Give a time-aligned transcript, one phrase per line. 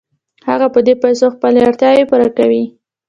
[0.49, 2.63] هغه په دې پیسو خپلې اړتیاوې پوره کوي